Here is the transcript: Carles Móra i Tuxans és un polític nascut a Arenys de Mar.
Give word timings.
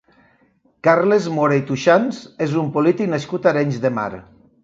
Carles 0.87 1.27
Móra 1.33 1.59
i 1.59 1.63
Tuxans 1.67 2.23
és 2.47 2.57
un 2.63 2.73
polític 2.77 3.13
nascut 3.13 3.45
a 3.49 3.53
Arenys 3.55 3.81
de 3.87 3.93
Mar. 4.01 4.11